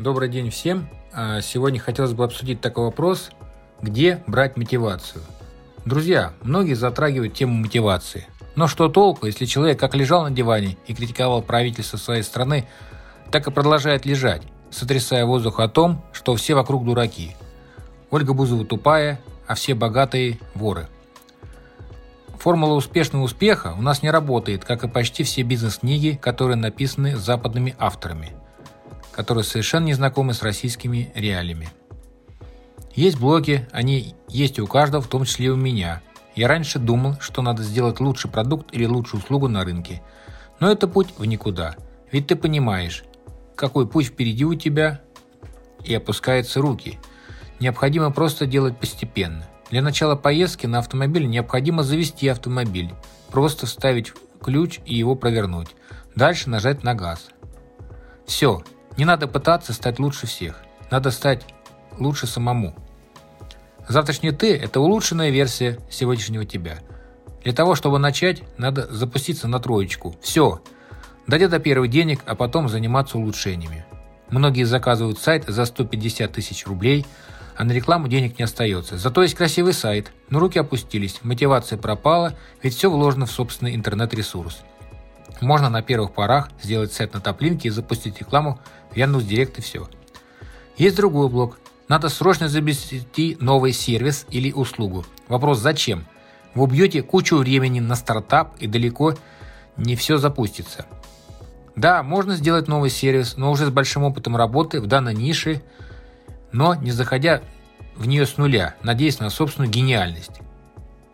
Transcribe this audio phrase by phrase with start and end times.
[0.00, 0.88] Добрый день всем.
[1.12, 3.32] А, сегодня хотелось бы обсудить такой вопрос,
[3.82, 5.22] где брать мотивацию.
[5.84, 8.26] Друзья, многие затрагивают тему мотивации.
[8.56, 12.66] Но что толку, если человек как лежал на диване и критиковал правительство своей страны,
[13.30, 14.40] так и продолжает лежать,
[14.70, 17.36] сотрясая воздух о том, что все вокруг дураки.
[18.10, 20.88] Ольга Бузова тупая, а все богатые– воры.
[22.38, 27.76] Формула успешного успеха у нас не работает, как и почти все бизнес-книги, которые написаны западными
[27.78, 28.32] авторами,
[29.12, 31.68] которые совершенно не знакомы с российскими реалиями.
[32.94, 36.02] Есть блоги, они есть у каждого, в том числе и у меня.
[36.34, 40.02] Я раньше думал, что надо сделать лучший продукт или лучшую услугу на рынке.
[40.58, 41.76] Но это путь в никуда.
[42.10, 43.04] Ведь ты понимаешь,
[43.54, 45.00] какой путь впереди у тебя,
[45.84, 46.98] и опускаются руки.
[47.58, 49.46] Необходимо просто делать постепенно.
[49.70, 52.92] Для начала поездки на автомобиле необходимо завести автомобиль,
[53.30, 55.68] просто вставить ключ и его провернуть.
[56.16, 57.28] Дальше нажать на газ.
[58.26, 58.62] Все,
[58.96, 60.62] не надо пытаться стать лучше всех.
[60.90, 61.44] Надо стать
[61.98, 62.74] лучше самому.
[63.88, 66.78] Завтрашний ты– это улучшенная версия сегодняшнего тебя.
[67.42, 70.14] Для того, чтобы начать, надо запуститься на троечку.
[70.20, 70.62] Все.
[71.26, 73.84] Дойдя до первых денег, а потом заниматься улучшениями.
[74.28, 77.06] Многие заказывают сайт за 150 тысяч рублей–
[77.60, 78.96] а на рекламу денег не остается.
[78.96, 84.62] Зато есть красивый сайт, но руки опустились, мотивация пропала, ведь все вложено в собственный интернет-ресурс.
[85.40, 89.88] Можно на первых порах сделать сайт на топлинке и запустить рекламу в Яндекс.Директ и все.
[90.76, 91.58] Есть другой блок.
[91.88, 95.04] Надо срочно изобрести новый сервис или услугу.
[95.28, 96.06] Вопрос зачем?
[96.54, 99.14] Вы убьете кучу времени на стартап и далеко
[99.76, 100.86] не все запустится.
[101.76, 105.62] Да, можно сделать новый сервис, но уже с большим опытом работы в данной нише–
[106.52, 107.42] но не заходя
[107.96, 110.40] в нее с нуля, надеясь на собственную гениальность.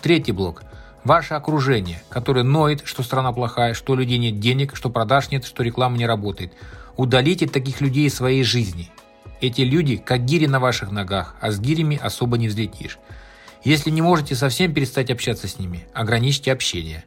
[0.00, 0.62] Третий блок.
[1.04, 5.44] Ваше окружение, которое ноет, что страна плохая, что у людей нет денег, что продаж нет,
[5.44, 6.52] что реклама не работает.
[6.96, 8.90] Удалите таких людей из своей жизни.
[9.40, 12.98] Эти люди как гири на ваших ногах, а с гирями особо не взлетишь.
[13.64, 17.04] Если не можете совсем перестать общаться с ними, ограничьте общение.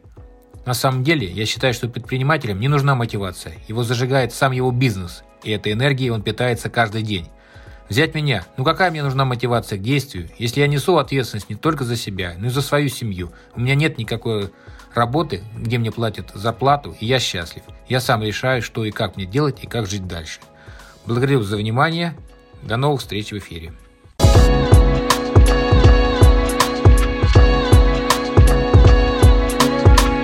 [0.66, 3.54] На самом деле, я считаю, что предпринимателям не нужна мотивация.
[3.68, 7.28] Его зажигает сам его бизнес, и этой энергией он питается каждый день.
[7.88, 8.44] Взять меня.
[8.56, 12.34] Ну какая мне нужна мотивация к действию, если я несу ответственность не только за себя,
[12.38, 13.32] но и за свою семью.
[13.54, 14.50] У меня нет никакой
[14.94, 17.62] работы, где мне платят зарплату, и я счастлив.
[17.88, 20.40] Я сам решаю, что и как мне делать, и как жить дальше.
[21.06, 22.16] Благодарю за внимание.
[22.62, 23.72] До новых встреч в эфире.